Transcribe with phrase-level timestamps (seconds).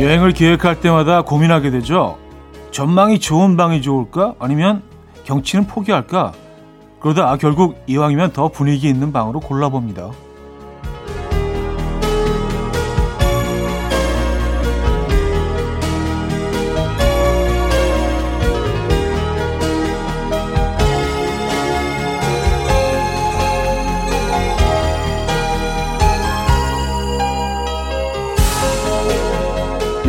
[0.00, 2.16] 여행을 계획할 때마다 고민하게 되죠.
[2.70, 4.34] 전망이 좋은 방이 좋을까?
[4.38, 4.82] 아니면
[5.24, 6.32] 경치는 포기할까?
[7.00, 10.10] 그러다 결국 이왕이면 더 분위기 있는 방으로 골라봅니다.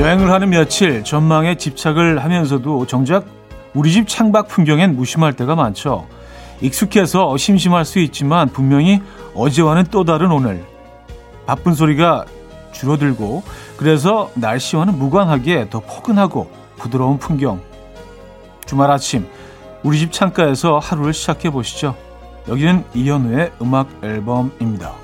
[0.01, 3.23] 여행을 하는 며칠 전망에 집착을 하면서도 정작
[3.75, 6.07] 우리 집 창밖 풍경엔 무심할 때가 많죠.
[6.59, 8.99] 익숙해서 심심할 수 있지만 분명히
[9.35, 10.65] 어제와는 또 다른 오늘.
[11.45, 12.25] 바쁜 소리가
[12.71, 13.43] 줄어들고
[13.77, 17.61] 그래서 날씨와는 무관하게 더 포근하고 부드러운 풍경.
[18.65, 19.27] 주말 아침
[19.83, 21.95] 우리 집 창가에서 하루를 시작해 보시죠.
[22.47, 25.00] 여기는 이현우의 음악 앨범입니다.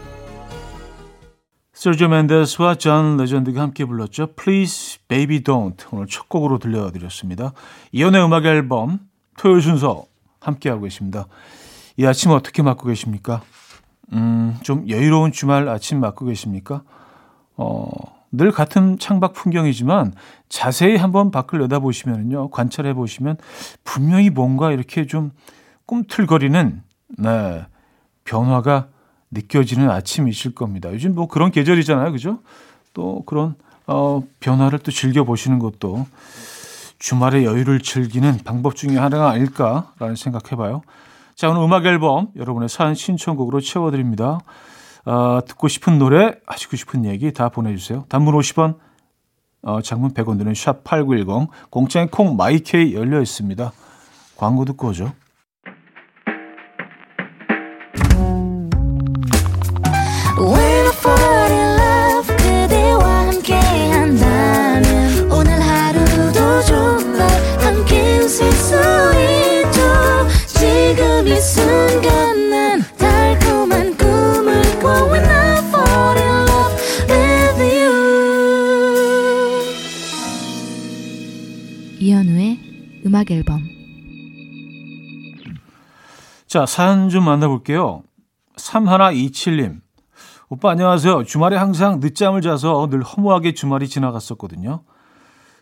[1.78, 4.34] 서지오 멘데스와 존 레전드가 함께 불렀죠.
[4.34, 7.54] Please Baby Don't 오늘 첫 곡으로 들려드렸습니다.
[7.92, 9.00] 이현우의 음악 앨범
[9.38, 10.06] 토요일 순서
[10.40, 11.28] 함께하고 계십니다.
[11.96, 13.44] 이 아침 어떻게 맞고 계십니까?
[14.14, 16.82] 음, 좀 여유로운 주말 아침 맞고 계십니까?
[17.58, 17.88] 어,
[18.32, 20.16] 늘 같은 창밖 풍경이지만
[20.50, 22.50] 자세히 한번 밖을 내다보시면요.
[22.50, 23.38] 관찰해 보시면
[23.84, 25.30] 분명히 뭔가 이렇게 좀
[25.86, 26.82] 꿈틀거리는
[27.20, 27.66] 네,
[28.24, 28.88] 변화가
[29.32, 30.92] 느껴지는 아침이실 겁니다.
[30.92, 32.12] 요즘 뭐 그런 계절이잖아요.
[32.12, 32.40] 그죠?
[32.94, 36.06] 또 그런 어, 변화를 또 즐겨보시는 것도
[37.00, 40.82] 주말의 여유를 즐기는 방법 중에 하나가 아닐까라는 생각해봐요.
[41.36, 44.40] 자, 오늘 음악 앨범 여러분의 사연 신청곡으로 채워드립니다.
[45.06, 48.06] 어, 듣고 싶은 노래, 하시고 싶은 얘기 다 보내주세요.
[48.10, 48.76] 단문 50원,
[49.62, 53.72] 어, 장문 100원 드는 샵8910, 공짜인 콩 마이케이 열려 있습니다.
[54.36, 55.14] 광고 듣고 오죠.
[86.48, 88.04] 자, 사연 좀 만나볼게요.
[88.56, 89.82] 3127님.
[90.48, 91.26] 오빠 안녕하세요.
[91.26, 94.82] 주말에 항상 늦잠을 자서 늘 허무하게 주말이 지나갔었거든요.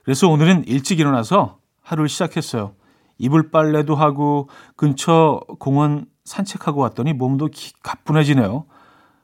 [0.04, 2.76] 그래서 오늘은 일찍 일어나서 하루를 시작했어요.
[3.18, 8.66] 이불 빨래도 하고 근처 공원 산책하고 왔더니 몸도 기, 가뿐해지네요.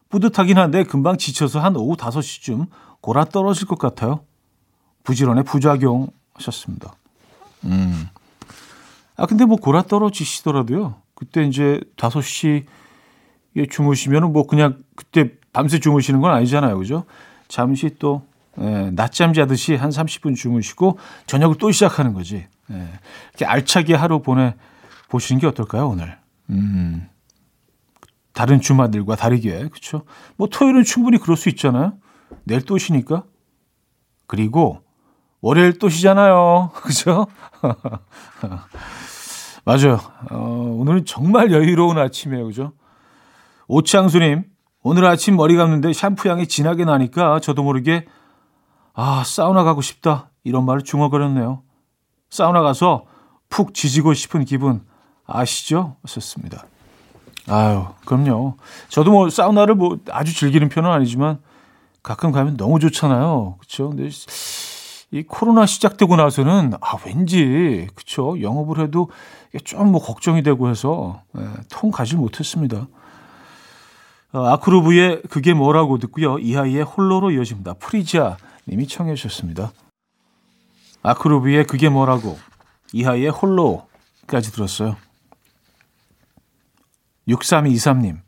[0.09, 2.69] 뿌듯하긴 한데 금방 지쳐서 한 오후 5시쯤
[3.01, 4.21] 골아 떨어질 것 같아요.
[5.03, 6.95] 부지런의 부작용 하셨습니다.
[7.65, 8.09] 음.
[9.15, 10.95] 아, 근데 뭐 골아 떨어지시더라도요.
[11.21, 12.65] 그때 이제 5시에
[13.69, 16.75] 주무시면은 뭐 그냥 그때 밤새 주무시는 건 아니잖아요.
[16.79, 17.05] 그죠?
[17.47, 18.25] 잠시 또,
[18.59, 22.47] 예, 낮잠 자듯이 한 30분 주무시고 저녁을 또 시작하는 거지.
[22.71, 22.87] 예,
[23.29, 24.55] 이렇게 알차게 하루 보내
[25.09, 26.17] 보시는 게 어떨까요, 오늘?
[26.49, 27.07] 음.
[28.33, 29.67] 다른 주말들과 다르게.
[29.69, 30.05] 그쵸?
[30.37, 31.99] 뭐 토요일은 충분히 그럴 수 있잖아요.
[32.45, 33.25] 내일 또 쉬니까.
[34.25, 34.81] 그리고
[35.39, 36.71] 월요일 또 쉬잖아요.
[36.81, 37.27] 그죠?
[39.63, 39.99] 맞아요.
[40.31, 42.45] 어, 오늘은 정말 여유로운 아침이에요.
[42.45, 42.73] 그죠?
[43.67, 44.43] 오창수님,
[44.83, 48.05] 오늘 아침 머리 감는데 샴푸 향이 진하게 나니까 저도 모르게
[48.93, 50.29] 아, 사우나 가고 싶다.
[50.43, 51.61] 이런 말을 중얼거렸네요.
[52.29, 53.05] 사우나 가서
[53.49, 54.81] 푹 지지고 싶은 기분
[55.25, 55.95] 아시죠?
[56.03, 56.65] 하셨습니다.
[57.47, 58.55] 아유, 그럼요.
[58.89, 61.39] 저도 뭐 사우나를 뭐 아주 즐기는 편은 아니지만
[62.03, 63.57] 가끔 가면 너무 좋잖아요.
[63.59, 63.89] 그렇죠?
[63.89, 64.09] 근데
[65.11, 69.09] 이 코로나 시작되고 나서는 아 왠지 그쵸 영업을 해도
[69.65, 72.87] 좀 뭐 걱정이 되고 해서 예, 통 가지 못했습니다.
[74.31, 76.39] 어, 아크로브의 그게 뭐라고 듣고요.
[76.39, 77.73] 이하이의 홀로로 이어집니다.
[77.73, 79.73] 프리지아 님이 청해 주셨습니다.
[81.03, 82.39] 아크로브의 그게 뭐라고
[82.93, 84.95] 이하이의 홀로까지 들었어요.
[87.27, 88.19] 6323님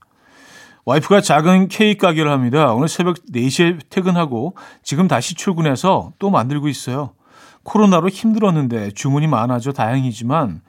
[0.85, 2.73] 와이프가 작은 케이크 가게를 합니다.
[2.73, 7.13] 오늘 새벽 4시에 퇴근하고 지금 다시 출근해서 또 만들고 있어요.
[7.63, 10.61] 코로나로 힘들었는데 주문이 많아져 다행이지만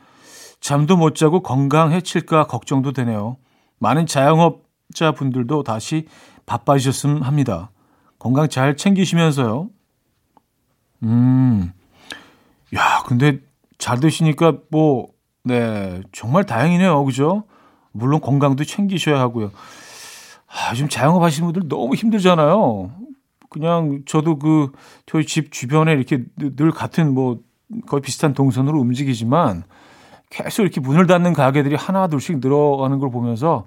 [0.61, 3.37] 잠도 못 자고 건강 해칠까 걱정도 되네요.
[3.81, 6.07] 많은 자영업자 분들도 다시
[6.47, 7.71] 바빠지셨으면 합니다.
[8.21, 9.69] 건강 잘 챙기시면서요.
[11.03, 11.73] 음,
[12.77, 13.41] 야, 근데
[13.79, 15.09] 잘 되시니까 뭐,
[15.43, 17.05] 네, 정말 다행이네요.
[17.05, 17.45] 그죠?
[17.93, 19.51] 물론 건강도 챙기셔야 하고요.
[20.55, 22.93] 아, 요즘 자영업 하시는 분들 너무 힘들잖아요.
[23.51, 24.71] 그냥 저도 그
[25.07, 27.41] 저희 집 주변에 이렇게 늘 같은 뭐
[27.87, 29.65] 거의 비슷한 동선으로 움직이지만
[30.31, 33.67] 계속 이렇게 문을 닫는 가게들이 하나 둘씩 늘어가는 걸 보면서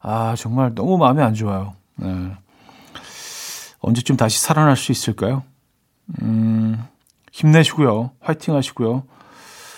[0.00, 1.74] 아 정말 너무 마음이 안 좋아요.
[1.96, 2.32] 네.
[3.80, 5.42] 언제쯤 다시 살아날 수 있을까요?
[6.22, 6.82] 음,
[7.32, 8.12] 힘내시고요.
[8.20, 9.04] 화이팅 하시고요.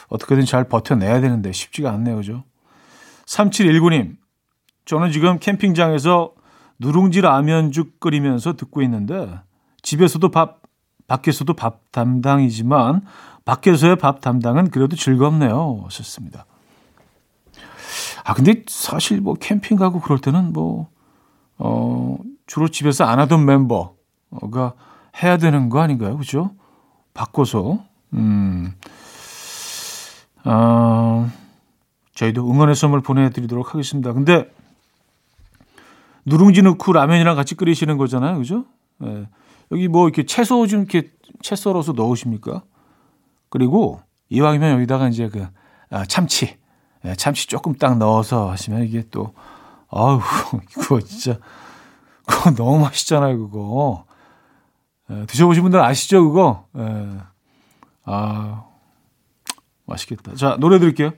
[0.08, 2.16] 어떻게든 잘 버텨내야 되는데 쉽지가 않네요.
[2.16, 2.44] 그죠?
[3.26, 4.16] 3719님,
[4.84, 6.32] 저는 지금 캠핑장에서
[6.78, 9.38] 누룽지 라면죽 끓이면서 듣고 있는데
[9.82, 10.60] 집에서도 밥,
[11.06, 13.02] 밖에서도 밥 담당이지만
[13.44, 15.82] 밖에서의 밥 담당은 그래도 즐겁네요.
[15.84, 16.46] 하셨습니다.
[18.24, 20.88] 아, 근데 사실 뭐 캠핑 가고 그럴 때는 뭐,
[21.58, 22.16] 어,
[22.46, 24.74] 주로 집에서 안 하던 멤버가
[25.22, 26.16] 해야 되는 거 아닌가요?
[26.16, 26.52] 그죠?
[27.12, 27.84] 바꿔서.
[28.14, 28.72] 음,
[30.44, 31.30] 어,
[32.14, 34.12] 저희도 응원의 선물 보내드리도록 하겠습니다.
[34.12, 34.50] 근데
[36.26, 38.38] 누룽지 넣고 라면이랑 같이 끓이시는 거잖아요.
[38.38, 38.64] 그죠?
[39.02, 39.28] 예.
[39.72, 41.10] 여기 뭐 이렇게 채소 좀 이렇게
[41.42, 42.62] 채 썰어서 넣으십니까?
[43.50, 44.00] 그리고
[44.30, 45.46] 이왕이면 여기다가 이제 그
[45.90, 46.56] 아, 참치,
[47.04, 49.34] 예, 참치 조금 딱 넣어서 하시면 이게 또
[49.90, 50.20] 아우
[50.74, 51.38] 그거 진짜
[52.26, 53.38] 그거 너무 맛있잖아요.
[53.38, 54.04] 그거
[55.10, 56.24] 예, 드셔보신 분들 아시죠?
[56.24, 57.18] 그거 예.
[58.04, 58.64] 아
[59.86, 60.34] 맛있겠다.
[60.34, 61.12] 자 노래 들을게요.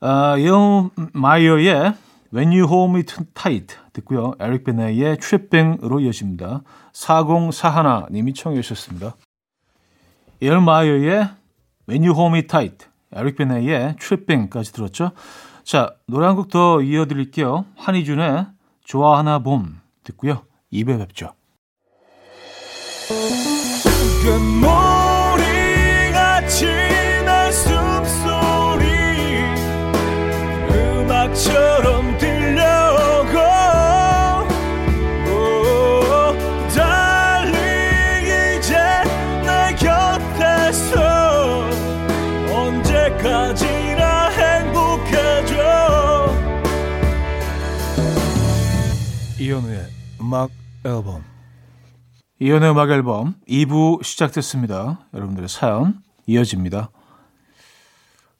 [0.00, 1.94] 아, 이영 마이어의
[2.34, 3.02] When You Hold Me
[3.34, 4.34] Tight 듣고요.
[4.38, 6.62] 에릭 베네의 트랩뱅으로 이어집니다.
[6.92, 9.16] 4041님이 청해 주셨습니다.
[10.40, 11.30] 이영 마이어의
[11.88, 15.12] When You Hold Me Tight, 에릭 베네의 트랩뱅까지 들었죠.
[15.64, 17.64] 자, 노래 한 곡 더 이어드릴게요.
[17.76, 18.46] 한희준의
[18.84, 20.42] 좋아하나 봄 듣고요.
[20.70, 21.32] 입에 뵙죠.
[49.58, 49.88] 이현우의
[50.20, 50.50] 음악
[50.84, 51.24] 앨범
[52.38, 55.00] 이현우의 음악 앨범 2부 시작됐습니다.
[55.12, 56.90] 여러분들의 사연 이어집니다.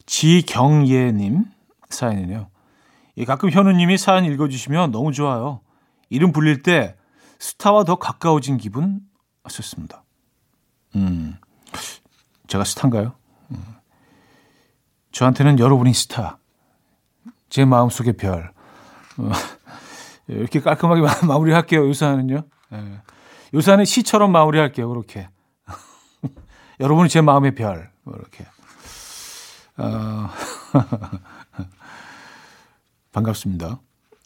[0.06, 1.44] 지경예님
[1.90, 2.48] 사연이네요.
[3.26, 5.60] 가끔 현우님이 사연 읽어주시면 너무 좋아요.
[6.08, 6.96] 이름 불릴 때
[7.40, 9.00] 스타와 더 가까워진 기분
[9.42, 10.04] 하셨습니다.
[10.94, 11.36] 음,
[12.46, 13.14] 제가 스타인가요?
[13.50, 13.64] 음.
[15.10, 16.38] 저한테는 여러분이 스타.
[17.50, 18.52] 제 마음속의 별.
[19.16, 19.57] 어.
[20.30, 21.86] 예, 이렇게 깔끔하게 마무리할게요.
[21.88, 22.42] 요사는요.
[22.72, 23.00] 예.
[23.54, 24.88] 요사는 시처럼 마무리할게요.
[24.88, 25.28] 그렇게.
[26.80, 27.90] 여러분이 제 마음의 별.
[28.02, 28.46] 뭐 이렇게.
[29.78, 30.28] 어,
[33.12, 33.80] 반갑습니다.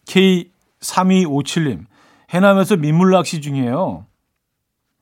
[0.07, 1.87] K3257님.
[2.31, 4.07] 해남에서 민물 낚시 중이에요.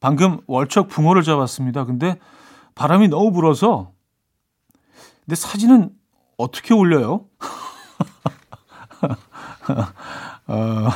[0.01, 1.85] 방금 월척 붕어를 잡았습니다.
[1.85, 2.19] 근데
[2.75, 3.93] 바람이 너무 불어서.
[5.25, 5.91] 근데 사진은
[6.37, 7.27] 어떻게 올려요?
[10.51, 10.89] 어,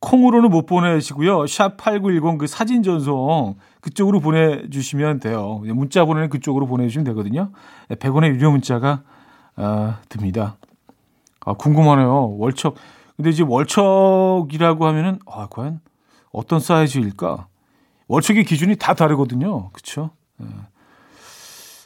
[0.00, 1.46] 콩으로는 못 보내시고요.
[1.46, 5.60] 샵 8910 그 사진 전송 그쪽으로 보내주시면 돼요.
[5.64, 7.52] 문자 보내는 그쪽으로 보내주시면 되거든요.
[7.90, 9.02] 100원의 유료 문자가
[9.56, 10.56] 어, 듭니다.
[11.44, 12.36] 아, 궁금하네요.
[12.38, 12.76] 월척.
[13.16, 15.80] 근데 이제 월척이라고 하면은, 아, 과연
[16.32, 17.46] 어떤 사이즈일까?
[18.08, 19.70] 월척의 기준이 다 다르거든요.
[20.40, 20.46] 예.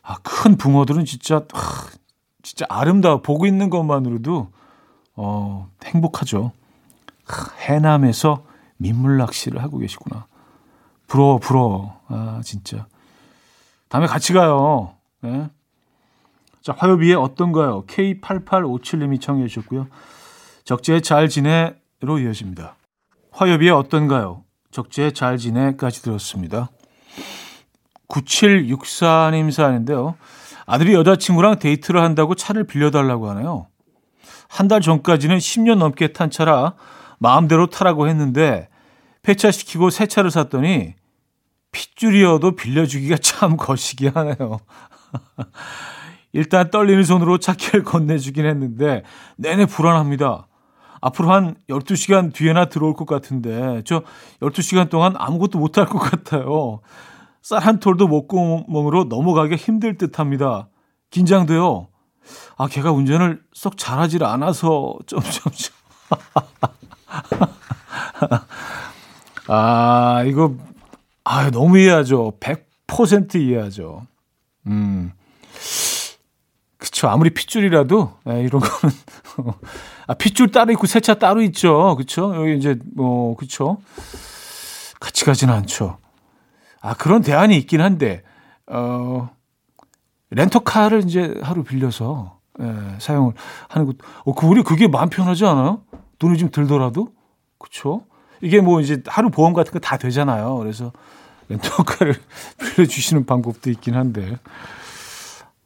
[0.02, 1.86] 아, 큰 붕어들은 진짜, 아,
[2.42, 3.22] 진짜 아름다워.
[3.22, 4.50] 보고 있는 것만으로도
[5.16, 6.52] 어, 행복하죠.
[7.58, 8.44] 해남에서
[8.76, 10.26] 민물 낚시를 하고 계시구나.
[11.06, 12.00] 부러워, 부러워.
[12.08, 12.86] 아, 진짜.
[13.88, 14.94] 다음에 같이 가요.
[15.22, 15.48] 네.
[16.62, 17.84] 자, 화요비에 어떤가요?
[17.86, 19.86] K8857님이 청해 주셨고요.
[20.64, 22.74] 적재 잘 지내로 이어집니다.
[23.30, 24.42] 화요비에 어떤가요?
[24.70, 26.70] 적재 잘 지내까지 들었습니다.
[28.08, 30.16] 9764님 사연인데요.
[30.66, 33.68] 아들이 여자친구랑 데이트를 한다고 차를 빌려달라고 하네요.
[34.48, 36.74] 한 달 전까지는 10년 넘게 탄 차라
[37.18, 38.68] 마음대로 타라고 했는데
[39.22, 40.94] 폐차시키고 새 차를 샀더니
[41.72, 44.60] 핏줄이어도 빌려주기가 참 거시기 하네요.
[46.32, 49.02] 일단 떨리는 손으로 차키를 건네주긴 했는데
[49.36, 50.46] 내내 불안합니다.
[51.00, 54.02] 앞으로 한 12시간 뒤에나 들어올 것 같은데 저
[54.40, 56.80] 12시간 동안 아무것도 못할 것 같아요.
[57.42, 60.68] 쌀 한 톨도 목구멍으로 넘어가기 힘들 듯 합니다.
[61.10, 61.88] 긴장돼요.
[62.56, 65.74] 아, 걔가 운전을 썩 잘하질 않아서 점점점.
[69.48, 70.56] 아, 이거
[71.24, 72.34] 아, 너무 이해하죠.
[72.40, 74.06] 100% 이해하죠.
[74.68, 75.12] 음.
[76.78, 77.08] 그쵸.
[77.08, 78.94] 아무리 핏줄이라도, 에, 예, 이런 거는.
[80.06, 81.96] 아, 핏줄 따로 있고 세차 따로 있죠.
[81.96, 82.32] 그쵸.
[82.36, 83.78] 여기 이제, 뭐, 그쵸.
[85.00, 85.98] 같이 가지는 않죠.
[86.80, 88.22] 아, 그런 대안이 있긴 한데,
[88.68, 89.28] 어,
[90.30, 93.34] 렌터카를 이제 하루 빌려서 예, 사용을
[93.68, 93.96] 하는 것.
[94.24, 95.82] 어, 그 우리 그게 마음 편하지 않아요?
[96.18, 97.12] 돈이 좀 들더라도
[97.58, 98.04] 그렇죠.
[98.40, 100.56] 이게 뭐 이제 하루 보험 같은 거 다 되잖아요.
[100.56, 100.92] 그래서
[101.48, 102.14] 렌터카를
[102.76, 104.38] 빌려주시는 방법도 있긴 한데.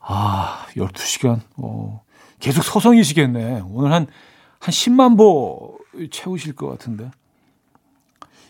[0.00, 1.40] 아, 12시간.
[1.56, 2.02] 어,
[2.40, 3.62] 계속 서성이시겠네.
[3.70, 4.06] 오늘 한,
[4.58, 5.78] 한 10만 보
[6.10, 7.10] 채우실 것 같은데.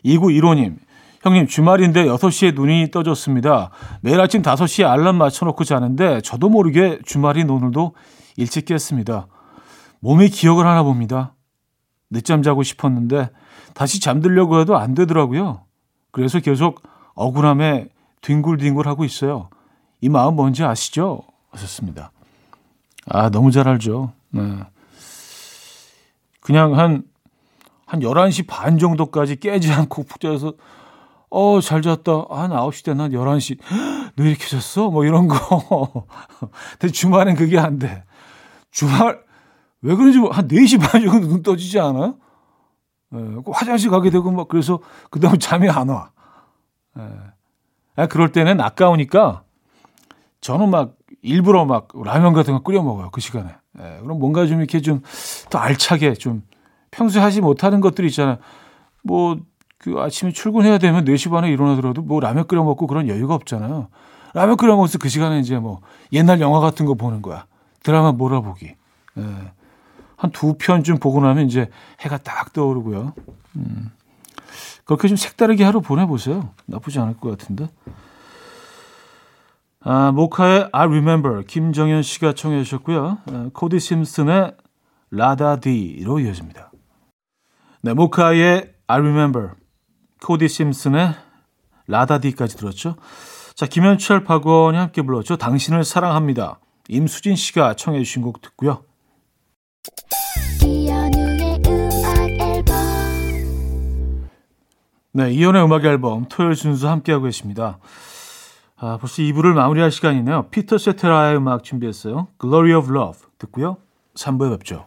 [0.05, 0.77] 2915님,
[1.23, 3.71] 형님, 주말인데 6시에 눈이 떠졌습니다.
[4.01, 7.95] 매일 아침 5시에 알람 맞춰놓고 자는데 저도 모르게 주말인 오늘도
[8.37, 9.27] 일찍 깼습니다.
[10.01, 11.35] 몸이 기억을 하나 봅니다.
[12.09, 13.31] 늦잠 자고 싶었는데
[13.75, 15.63] 다시 잠들려고 해도 안 되더라고요.
[16.11, 16.83] 그래서 계속
[17.15, 17.89] 억울함에
[18.23, 19.51] 뒹굴뒹굴 하고 있어요.
[20.01, 21.23] 이 마음 뭔지 아시죠?
[21.51, 22.13] 하셨습니다.
[23.07, 24.13] 아, 너무 잘 알죠.
[24.31, 24.43] 네.
[26.41, 27.03] 그냥 한,
[27.85, 30.55] 한 11시 반 정도까지 깨지 않고 푹 자서,
[31.31, 32.13] 어, 잘 잤다.
[32.31, 33.09] 한 9시 되나?
[33.09, 33.59] 11시.
[34.17, 34.91] 너 이렇게 잤어?
[34.91, 35.37] 뭐 이런 거.
[36.79, 38.05] 근데 주말엔 그게 안 돼.
[38.71, 39.21] 주말,
[39.83, 42.17] 왜 그런지 한 4시 반 정도 눈 떠지지 않아요?
[43.15, 43.19] 예,
[43.53, 46.11] 화장실 가게 되고 막 그래서 그 다음에 잠이 안 와.
[46.99, 48.07] 예.
[48.07, 49.43] 그럴 때는 아까우니까
[50.41, 53.11] 저는 막 일부러 막 라면 같은 거 끓여 먹어요.
[53.11, 53.51] 그 시간에.
[53.79, 55.03] 예, 그럼 뭔가 좀 이렇게 좀
[55.51, 56.43] 더 알차게 좀
[56.93, 58.39] 평소에 하지 못하는 것들이 있잖아요.
[59.03, 59.37] 뭐,
[59.81, 63.89] 그 아침에 출근해야 되면 4시 반에 일어나더라도 뭐 라면 끓여 먹고 그런 여유가 없잖아요.
[64.35, 65.81] 라면 끓여 먹어서 그 시간에 이제 뭐
[66.13, 67.47] 옛날 영화 같은 거 보는 거야.
[67.83, 68.67] 드라마 몰아보기.
[68.67, 69.25] 예.
[70.17, 71.71] 한두 편쯤 보고 나면 이제
[72.01, 73.15] 해가 딱 떠오르고요.
[73.57, 73.91] 음.
[74.85, 76.51] 그렇게 좀 색다르게 하루 보내보세요.
[76.67, 77.69] 나쁘지 않을 것 같은데.
[79.83, 83.19] 아, 모카의 I Remember 김정현 씨가 청해 주셨고요.
[83.33, 84.55] 아, 코디 심슨의
[85.11, 86.71] 라다디로 이어집니다.
[87.81, 89.53] 네, 모카의 I Remember
[90.23, 91.15] 코디 심슨의
[91.87, 92.97] 라다디까지 들었죠.
[93.55, 95.37] 자, 김현철, 박원이 함께 불렀죠.
[95.37, 96.61] 당신을 사랑합니다.
[96.89, 98.85] 임수진 씨가 청해 주신 곡 듣고요.
[105.13, 107.79] 네, 이연의 음악 앨범 토요일 순서 함께하고 계십니다.
[108.77, 110.49] 아, 벌써 2부를 마무리할 시간이네요.
[110.51, 112.29] 피터 세테라의 음악 준비했어요.
[112.41, 113.79] Glory of Love 듣고요.
[114.15, 114.87] 3부에 뵙죠.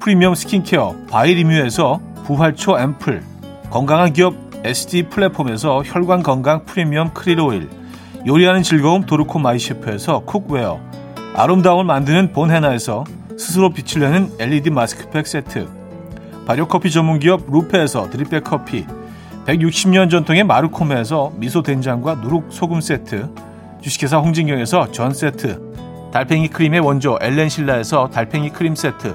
[0.00, 3.22] 프리미엄 스킨케어 바이리뮤에서 부활초 앰플
[3.70, 7.68] 건강한 기업 SD 플랫폼에서 혈관 건강 프리미엄 크릴 오일,
[8.26, 10.80] 요리하는 즐거움 도르코 마이셰프에서 cookware,
[11.34, 13.04] 아름다움을 만드는 본헤나에서
[13.38, 15.68] 스스로 빛을 내는 LED 마스크팩 세트,
[16.46, 18.86] 발효커피 전문기업 루페에서 드립백 커피,
[19.46, 23.30] 160년 전통의 마르코메에서 미소 된장과 누룩 소금 세트,
[23.80, 29.14] 주식회사 홍진경에서 전 세트, 달팽이 크림의 원조 엘렌실라에서 달팽이 크림 세트,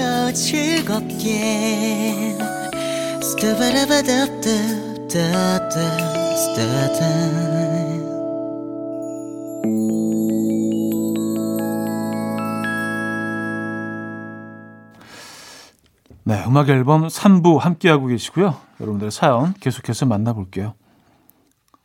[0.00, 1.30] 들어봐요 즐겁게
[16.24, 18.56] 네, 음악 앨범 3부 함께하고 계시고요.
[18.80, 20.74] 여러분들의 사연 계속해서 만나볼게요.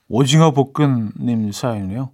[0.08, 2.12] 오징어 볶음님 사연이에요.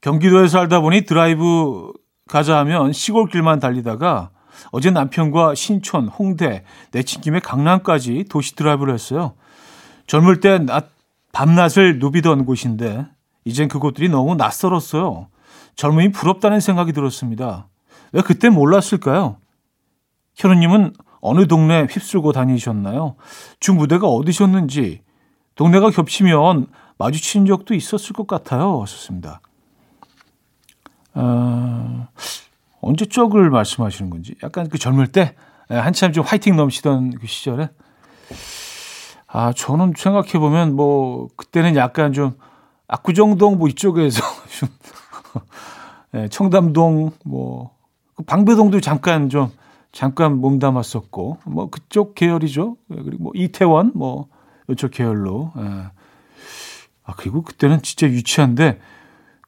[0.00, 1.92] 경기도에 살다 보니 드라이브
[2.28, 4.30] 가자 하면 시골길만 달리다가
[4.72, 9.34] 어제 남편과 신촌, 홍대, 내친 김에 강남까지 도시 드라이브를 했어요.
[10.06, 10.90] 젊을 때 낮,
[11.32, 13.06] 밤낮을 누비던 곳인데
[13.44, 15.28] 이젠 그곳들이 너무 낯설었어요.
[15.76, 17.68] 젊음이 부럽다는 생각이 들었습니다.
[18.12, 19.36] 왜 그때 몰랐을까요?
[20.36, 23.16] 현우님은 어느 동네 휩쓸고 다니셨나요?
[23.60, 25.02] 중부대가 어디셨는지
[25.54, 26.66] 동네가 겹치면
[26.98, 28.80] 마주친 적도 있었을 것 같아요.
[28.82, 29.40] 하셨습니다.
[31.14, 32.08] 어,
[32.80, 35.34] 언제 쪽을 말씀하시는 건지 약간 그 젊을 때
[35.70, 37.70] 예, 한참 좀 화이팅 넘치던 그 시절에
[39.26, 42.36] 아 저는 생각해 보면 뭐 그때는 약간 좀
[42.88, 44.22] 압구정동 뭐 이쪽에서
[44.58, 44.68] 좀
[46.14, 49.50] 예, 청담동 뭐그 방배동도 잠깐 좀
[49.92, 52.76] 잠깐 몸담았었고 뭐 그쪽 계열이죠.
[52.92, 54.28] 예, 그리고 뭐 이태원 뭐
[54.68, 55.52] 이쪽 계열로.
[55.58, 55.62] 예.
[57.04, 58.80] 아 그리고 그때는 진짜 유치한데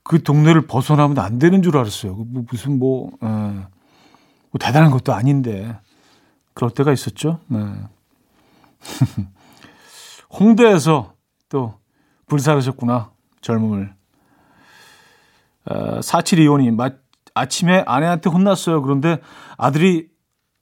[0.09, 2.15] 그 동네를 벗어나면 안 되는 줄 알았어요.
[2.15, 3.27] 뭐 무슨 뭐, 예.
[3.27, 5.79] 뭐 대단한 것도 아닌데
[6.55, 7.41] 그럴 때가 있었죠.
[7.47, 7.59] 네.
[10.33, 11.12] 홍대에서
[11.50, 11.75] 또
[12.25, 13.11] 불사르셨구나
[13.43, 13.95] 젊음을.
[15.67, 16.97] 어, 4725님
[17.35, 18.81] 아침에 아내한테 혼났어요.
[18.81, 19.21] 그런데
[19.59, 20.09] 아들이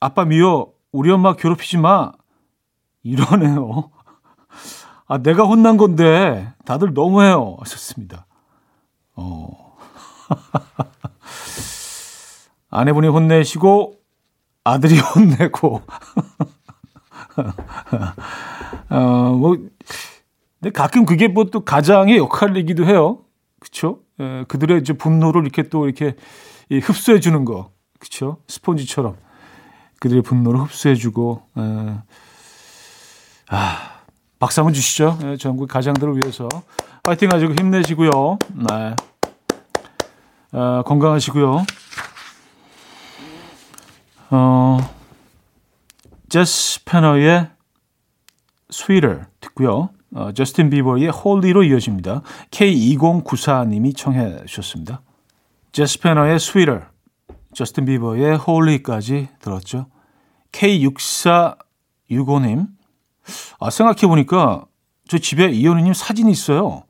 [0.01, 2.11] 아빠 미워 우리 엄마 괴롭히지 마
[3.05, 3.93] 이러네요.
[5.07, 8.27] 아 내가 혼난 건데 다들 너무해요 하셨습니다.
[9.17, 9.77] 어.
[12.71, 13.95] 아내분이 혼내시고
[14.65, 15.83] 아들이 혼내고
[18.91, 19.57] 어 뭐
[20.61, 23.25] 근데 가끔 그게 뭐 또 가장의 역할이기도 해요.
[23.61, 24.01] 그렇죠?
[24.49, 26.17] 그들의 이제 분노를 이렇게 또 이렇게
[26.83, 27.71] 흡수해 주는 거.
[27.99, 28.39] 그렇죠?
[28.49, 29.17] 스폰지처럼.
[30.01, 31.61] 그들의 분노를 흡수해 주고 에,
[33.49, 34.01] 아
[34.39, 35.19] 박수 한번 주시죠.
[35.23, 36.49] 에, 전국 가장들을 위해서
[37.07, 38.11] 파이팅 하시고 힘내시고요.
[38.69, 38.97] 네.
[40.51, 41.65] 어, 건강하시고요.
[44.31, 44.79] 어,
[46.29, 47.49] 제스 페너의
[48.73, 49.91] Sweeter 듣고요.
[50.17, 52.23] 어, 저스틴 비버의 Holy로 이어집니다.
[52.51, 55.03] K2094님이 청해 주셨습니다.
[55.71, 56.87] 제스 패너의 Sweeter
[57.55, 59.87] 저스틴 비버의 홀리까지 들었죠.
[60.51, 62.67] K6465님.
[63.61, 64.65] 아, 생각해보니까
[65.07, 66.83] 저 집에 이현우님 사진이 있어요.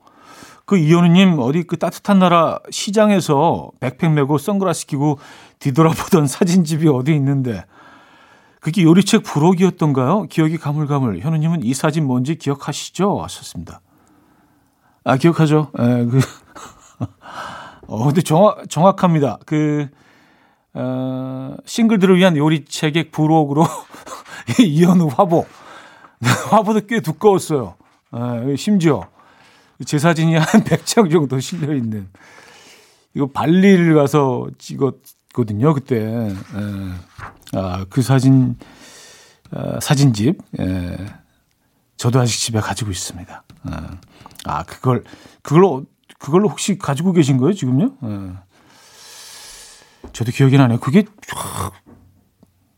[0.67, 5.17] 그 이현우님 어디 그 따뜻한 나라 시장에서 백팩 메고 선글라스 끼고
[5.59, 7.63] 뒤돌아보던 사진집이 어디 있는데
[8.59, 10.23] 그게 요리책 부록이었던가요?
[10.23, 11.19] 기억이 가물가물.
[11.19, 13.21] 현우님은 이 사진 뭔지 기억하시죠?
[13.21, 13.79] 하셨습니다.
[15.05, 15.71] 아, 기억하죠.
[15.79, 16.19] 에, 그,
[17.87, 19.39] 어, 근데 정확, 정확합니다.
[19.45, 19.87] 그,
[20.73, 23.63] 어, 싱글들을 위한 요리책의 부록으로
[24.59, 25.45] 이현우 화보.
[26.49, 27.75] 화보도 꽤 두꺼웠어요.
[28.13, 29.07] 에, 심지어
[29.85, 32.09] 제 사진이 한 100장 정도 실려 있는.
[33.13, 35.97] 이거 발리를 가서 찍었거든요, 그때.
[35.97, 36.33] 에,
[37.53, 38.55] 아, 그 사진,
[39.51, 40.39] 어, 사진집.
[40.59, 40.97] 에,
[41.97, 43.43] 저도 아직 집에 가지고 있습니다.
[43.67, 43.71] 에,
[44.45, 45.03] 아, 그걸,
[45.41, 45.85] 그걸로,
[46.19, 47.85] 그걸로 혹시 가지고 계신 거예요, 지금요?
[48.03, 48.47] 에.
[50.13, 50.79] 저도 기억이 나네요.
[50.79, 51.05] 그게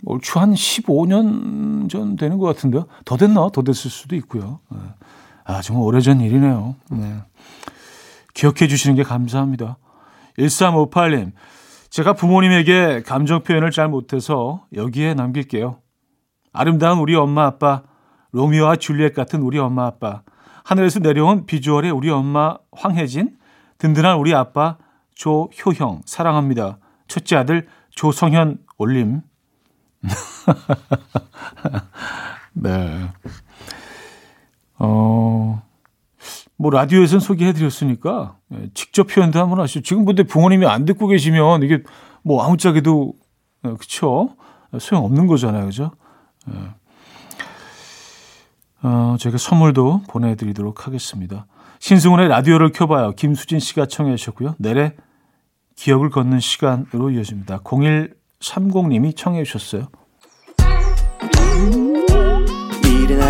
[0.05, 2.87] 얼추 한 15년 전 되는 것 같은데요.
[3.05, 3.49] 더 됐나?
[3.51, 4.59] 더 됐을 수도 있고요.
[4.69, 4.79] 네.
[5.49, 6.75] 아, 정말 오래전 일이네요.
[6.91, 7.17] 네.
[8.35, 9.79] 기억해 주시는 게 감사합니다.
[10.37, 11.31] 1358님,
[11.89, 15.79] 제가 부모님에게 감정 표현을 잘 못해서 여기에 남길게요.
[16.53, 17.81] 아름다운 우리 엄마 아빠,
[18.31, 20.21] 로미오와 줄리엣 같은 우리 엄마 아빠,
[20.63, 23.35] 하늘에서 내려온 비주얼의 우리 엄마 황혜진,
[23.79, 24.77] 든든한 우리 아빠
[25.15, 26.77] 조효형, 사랑합니다.
[27.07, 29.21] 첫째 아들 조성현 올림.
[32.53, 33.09] 네.
[34.79, 35.61] 어,
[36.57, 39.81] 뭐, 라디오에서는 소개해드렸으니까, 예, 직접 표현도 한번 하시죠.
[39.81, 41.83] 지금 근데 부모님이 안 듣고 계시면 이게
[42.23, 43.13] 뭐, 아무짝에도,
[43.65, 44.35] 예, 그쵸?
[44.79, 45.65] 소용 없는 거잖아요.
[45.65, 45.91] 그죠?
[46.49, 46.53] 예.
[48.81, 51.45] 어, 제가 선물도 보내드리도록 하겠습니다.
[51.79, 53.11] 신승훈의 라디오를 켜봐요.
[53.11, 54.55] 김수진 씨가 청해 주셨고요.
[54.57, 54.95] 내래
[55.75, 57.59] 기억을 걷는 시간으로 이어집니다.
[57.59, 59.87] 0130님이 청해 주셨어요.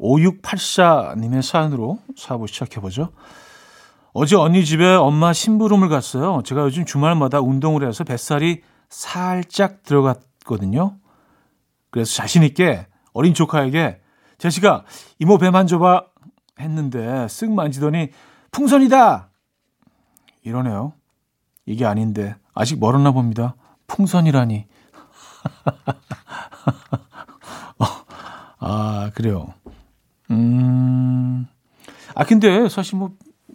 [0.00, 3.10] 5684님의 사연으로 4부 시작해보죠
[4.12, 10.96] 어제 언니 집에 엄마 심부름을 갔어요 제가 요즘 주말마다 운동을 해서 뱃살이 살짝 들어갔거든요
[11.90, 14.00] 그래서 자신있게 어린 조카에게
[14.38, 14.84] 제시가
[15.18, 16.04] 이모 배 만져봐
[16.60, 18.10] 했는데 쓱 만지더니
[18.50, 19.28] 풍선이다!
[20.42, 20.94] 이러네요.
[21.66, 23.54] 이게 아닌데 아직 멀었나 봅니다.
[23.86, 24.66] 풍선이라니.
[27.78, 27.84] 어,
[28.58, 29.52] 아, 그래요.
[30.30, 31.46] 음.
[32.14, 33.12] 아, 근데 사실 뭐,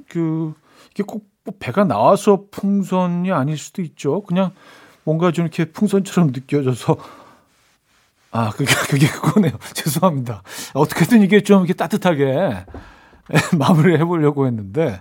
[0.09, 0.53] 그,
[0.91, 4.21] 이게 꼭 뭐 배가 나와서 풍선이 아닐 수도 있죠.
[4.23, 4.51] 그냥
[5.03, 6.97] 뭔가 좀 이렇게 풍선처럼 느껴져서.
[8.31, 9.51] 아, 그게, 그게 그거네요.
[9.75, 10.41] 죄송합니다.
[10.73, 12.65] 어떻게든 이게 좀 이렇게 따뜻하게
[13.57, 14.99] 마무리를 해보려고 했는데.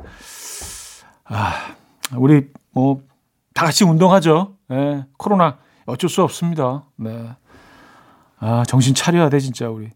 [1.25, 1.75] 아,
[2.17, 3.03] 우리 뭐,
[3.55, 4.57] 다 같이 운동하죠.
[4.73, 6.85] 예, 코로나 어쩔 수 없습니다.
[6.97, 7.31] 네.
[8.39, 9.91] 아, 정신 차려야 돼, 진짜, 우리.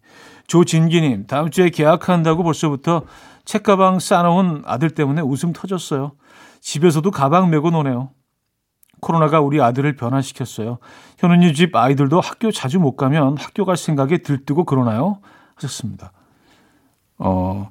[0.46, 3.02] 조진기님, 다음 주에 계약한다고 벌써부터
[3.44, 6.12] 책가방 싸놓은 아들 때문에 웃음 터졌어요.
[6.60, 8.10] 집에서도 가방 메고 노네요.
[9.00, 10.78] 코로나가 우리 아들을 변화시켰어요.
[11.18, 15.20] 현우님 집 아이들도 학교 자주 못 가면 학교 갈 생각에 들뜨고 그러나요?
[15.56, 16.12] 하셨습니다.
[17.18, 17.70] 어,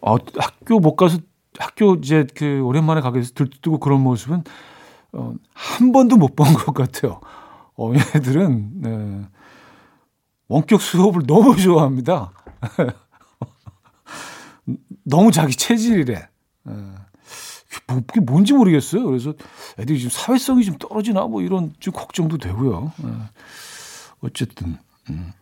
[0.00, 1.18] 어 학교 못 가서
[1.58, 4.44] 학교 이제 그 오랜만에 가게 돼서 들뜨고 그런 모습은
[5.12, 7.20] 어, 한 번도 못 본 것 같아요.
[7.76, 9.22] 어, 얘들은 네.
[10.48, 12.32] 원격 수업을 너무 좋아합니다.
[15.04, 16.28] 너무 자기 체질이래.
[16.64, 16.72] 네.
[17.86, 19.04] 뭐, 그게 뭔지 모르겠어요.
[19.04, 19.34] 그래서
[19.78, 22.92] 애들이 지금 사회성이 좀 떨어지나 뭐 이런 좀 걱정도 되고요.
[22.96, 23.10] 네.
[24.20, 24.78] 어쨌든
[25.10, 25.32] 음.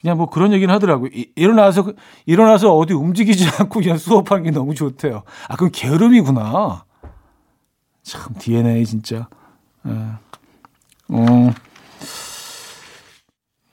[0.00, 1.10] 그냥 뭐 그런 얘기는 하더라고요.
[1.12, 1.92] 이, 일어나서
[2.26, 5.22] 일어나서 어디 움직이지 않고 그냥 수업하는 게 너무 좋대요.
[5.48, 6.84] 아 그건 게으름이구나.
[8.02, 9.28] 참 DNA 진짜.
[9.86, 9.90] 예.
[11.08, 11.52] 어.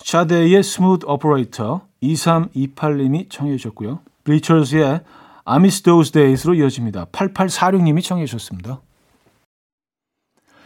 [0.08, 4.00] Sade의 Smooth Operator 2328님이 청해 주셨고요.
[4.24, 5.02] Bleachers의
[5.46, 7.08] miss those days로 이어집니다.
[7.08, 8.80] 8846님이 청해 주셨습니다.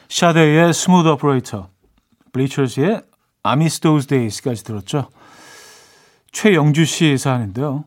[0.09, 1.69] Sade의 Smooth Operator
[2.31, 3.01] Bleachers의
[3.47, 5.09] miss those days까지 들었죠.
[6.31, 7.85] 최영주 씨 사연인데요.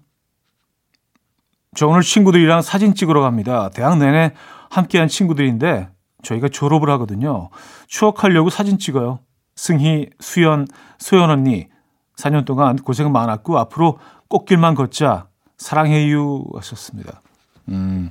[1.76, 3.70] 저 오늘 친구들이랑 사진 찍으러 갑니다.
[3.70, 4.32] 대학 내내
[4.70, 5.88] 함께한 친구들인데
[6.24, 7.50] 저희가 졸업을 하거든요.
[7.86, 9.20] 추억하려고 사진 찍어요.
[9.56, 10.66] 승희, 수연,
[10.98, 11.68] 소연 언니
[12.16, 17.20] 4년 동안 고생 많았고 앞으로 꽃길만 걷자 사랑해요 하셨습니다.
[17.68, 18.10] 음,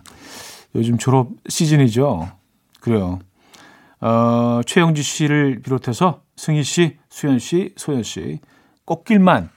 [0.76, 2.30] 요즘 졸업 시즌이죠.
[2.80, 3.20] 그래요.
[4.02, 8.40] 어, 최영주 씨를 비롯해서 승희 씨, 수연 씨, 소연 씨
[8.86, 9.50] 꽃길만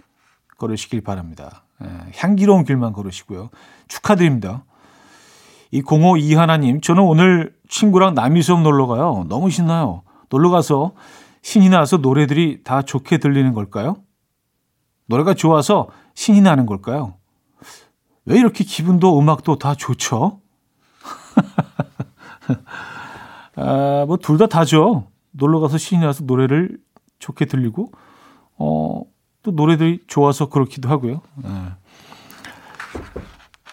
[0.58, 1.64] 걸으시길 바랍니다.
[1.82, 3.50] 예, 향기로운 길만 걸으시고요.
[3.88, 4.64] 축하드립니다.
[5.70, 9.26] 이 052 하나님, 저는 오늘 친구랑 남이섬 놀러 가요.
[9.28, 10.02] 너무 신나요.
[10.28, 10.92] 놀러 가서
[11.46, 13.98] 신이 나서 노래들이 다 좋게 들리는 걸까요?
[15.06, 17.14] 노래가 좋아서 신이 나는 걸까요?
[18.24, 20.40] 왜 이렇게 기분도 음악도 다 좋죠?
[23.54, 25.06] 아, 뭐 둘 다 다죠.
[25.30, 26.78] 놀러 가서 신이 나서 노래를
[27.20, 27.92] 좋게 들리고
[28.58, 29.02] 어,
[29.44, 31.20] 또 노래들이 좋아서 그렇기도 하고요.
[31.36, 31.48] 네.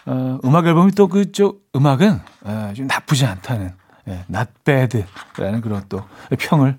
[0.06, 3.72] 어, 음악 앨범이 또 그저 음악은 어, 좀 나쁘지 않다는
[4.06, 6.04] 예, not bad라는 그런 또
[6.38, 6.78] 평을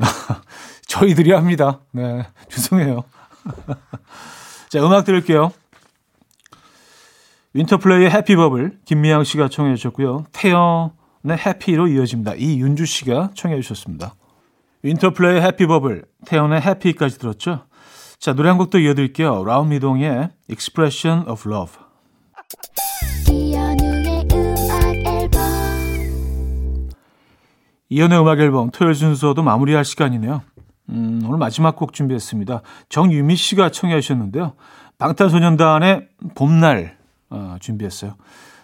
[0.86, 1.80] 저희들이 합니다.
[1.92, 3.04] 네, 죄송해요.
[4.68, 5.52] 자, 음악 들을게요.
[7.52, 10.24] 윈터플레이의 해피버블 김미양 씨가 청해 주셨고요.
[10.32, 12.34] 태연의 해피로 이어집니다.
[12.34, 14.14] 이윤주 씨가 청해 주셨습니다.
[14.82, 17.66] 윈터플레이의 해피버블, 태연의 해피까지 들었죠.
[18.18, 19.44] 자, 노래 한 곡도 이어드릴게요.
[19.44, 21.74] 라운 미동의 Expression of Love.
[27.90, 30.42] 이연의 음악 앨범 토요일 순서도 마무리할 시간이네요.
[30.90, 32.62] 음, 오늘 마지막 곡 준비했습니다.
[32.88, 34.52] 정유미 씨가 청해 주셨는데요.
[34.98, 36.96] 방탄소년단의 봄날
[37.30, 38.14] 어, 준비했어요.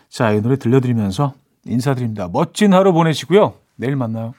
[0.08, 1.34] 자, 이 노래 들려드리면서
[1.66, 2.28] 인사드립니다.
[2.32, 3.54] 멋진 하루 보내시고요.
[3.76, 4.34] 내일 만나요.